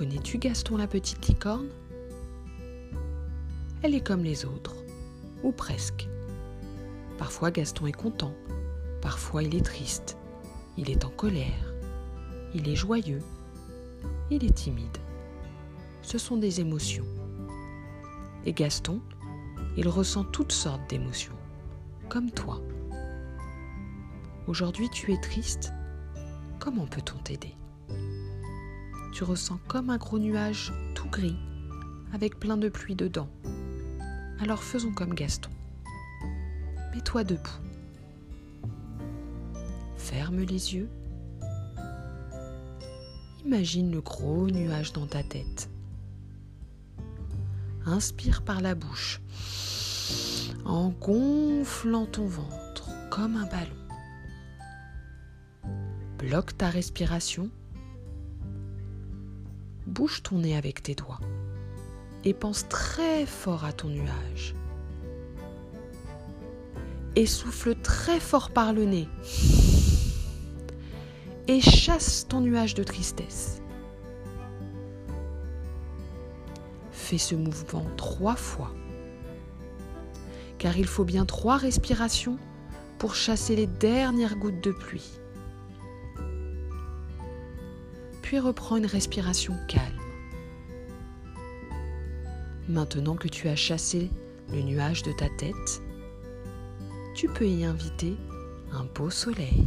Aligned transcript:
Connais-tu 0.00 0.38
Gaston 0.38 0.78
la 0.78 0.86
petite 0.86 1.28
licorne? 1.28 1.68
Elle 3.82 3.94
est 3.94 4.00
comme 4.00 4.24
les 4.24 4.46
autres, 4.46 4.74
ou 5.42 5.52
presque. 5.52 6.08
Parfois 7.18 7.50
Gaston 7.50 7.86
est 7.86 7.92
content, 7.92 8.32
parfois 9.02 9.42
il 9.42 9.54
est 9.54 9.62
triste, 9.62 10.16
il 10.78 10.88
est 10.88 11.04
en 11.04 11.10
colère, 11.10 11.74
il 12.54 12.66
est 12.66 12.76
joyeux, 12.76 13.20
il 14.30 14.42
est 14.42 14.54
timide. 14.54 14.96
Ce 16.00 16.16
sont 16.16 16.38
des 16.38 16.62
émotions. 16.62 17.04
Et 18.46 18.54
Gaston, 18.54 19.02
il 19.76 19.86
ressent 19.86 20.24
toutes 20.24 20.52
sortes 20.52 20.88
d'émotions, 20.88 21.36
comme 22.08 22.30
toi. 22.30 22.62
Aujourd'hui 24.46 24.88
tu 24.88 25.12
es 25.12 25.20
triste, 25.20 25.74
comment 26.58 26.86
peut-on 26.86 27.18
t'aider? 27.18 27.54
Tu 29.12 29.24
ressens 29.24 29.58
comme 29.68 29.90
un 29.90 29.96
gros 29.96 30.18
nuage 30.18 30.72
tout 30.94 31.08
gris, 31.08 31.36
avec 32.12 32.38
plein 32.38 32.56
de 32.56 32.68
pluie 32.68 32.94
dedans. 32.94 33.28
Alors 34.40 34.62
faisons 34.62 34.92
comme 34.92 35.14
Gaston. 35.14 35.50
Mets-toi 36.94 37.24
debout. 37.24 37.60
Ferme 39.96 40.40
les 40.40 40.74
yeux. 40.74 40.88
Imagine 43.44 43.90
le 43.90 44.00
gros 44.00 44.46
nuage 44.46 44.92
dans 44.92 45.06
ta 45.06 45.22
tête. 45.22 45.68
Inspire 47.86 48.42
par 48.42 48.60
la 48.60 48.74
bouche 48.74 49.20
en 50.64 50.90
gonflant 50.90 52.06
ton 52.06 52.26
ventre 52.26 52.90
comme 53.10 53.36
un 53.36 53.46
ballon. 53.46 53.74
Bloque 56.18 56.56
ta 56.56 56.68
respiration. 56.68 57.50
Bouge 59.90 60.22
ton 60.22 60.38
nez 60.38 60.56
avec 60.56 60.84
tes 60.84 60.94
doigts 60.94 61.18
et 62.24 62.32
pense 62.32 62.68
très 62.68 63.26
fort 63.26 63.64
à 63.64 63.72
ton 63.72 63.88
nuage. 63.88 64.54
Et 67.16 67.26
souffle 67.26 67.74
très 67.74 68.20
fort 68.20 68.52
par 68.52 68.72
le 68.72 68.84
nez. 68.84 69.08
Et 71.48 71.60
chasse 71.60 72.28
ton 72.28 72.40
nuage 72.40 72.74
de 72.74 72.84
tristesse. 72.84 73.62
Fais 76.92 77.18
ce 77.18 77.34
mouvement 77.34 77.86
trois 77.96 78.36
fois. 78.36 78.70
Car 80.58 80.78
il 80.78 80.86
faut 80.86 81.04
bien 81.04 81.24
trois 81.24 81.56
respirations 81.56 82.38
pour 82.98 83.16
chasser 83.16 83.56
les 83.56 83.66
dernières 83.66 84.36
gouttes 84.36 84.62
de 84.62 84.70
pluie. 84.70 85.18
Puis 88.30 88.38
reprends 88.38 88.76
une 88.76 88.86
respiration 88.86 89.56
calme. 89.66 89.98
Maintenant 92.68 93.16
que 93.16 93.26
tu 93.26 93.48
as 93.48 93.56
chassé 93.56 94.08
le 94.52 94.62
nuage 94.62 95.02
de 95.02 95.10
ta 95.10 95.28
tête, 95.30 95.82
tu 97.16 97.26
peux 97.26 97.48
y 97.48 97.64
inviter 97.64 98.14
un 98.70 98.84
beau 98.84 99.10
soleil. 99.10 99.66